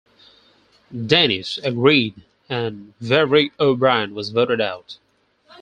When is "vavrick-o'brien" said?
2.99-4.15